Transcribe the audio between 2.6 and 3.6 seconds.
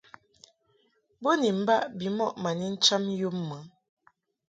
ncham yum mɨ.